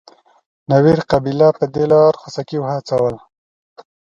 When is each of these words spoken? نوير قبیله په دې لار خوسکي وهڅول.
نوير 0.71 0.99
قبیله 1.11 1.47
په 1.57 1.65
دې 1.73 1.83
لار 1.91 2.13
خوسکي 2.21 2.57
وهڅول. 2.59 3.15